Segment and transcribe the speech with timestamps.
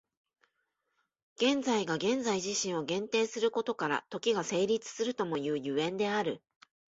[1.35, 6.41] 現在が現在自身を限定することから、時が成立するともいう所以である。